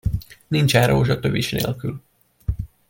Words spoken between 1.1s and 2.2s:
tövis nélkül.